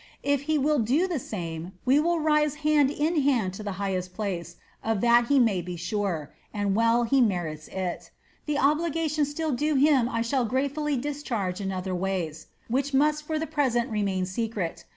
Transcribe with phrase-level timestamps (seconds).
[0.23, 4.15] If he will do the same, we will rise hand in hand to the highest
[4.15, 8.09] place, of that he may be sure and well he merits it.
[8.47, 13.37] The obligation still due him I shall gratefully discharge in other ways, which must for
[13.37, 14.85] the present remain secret.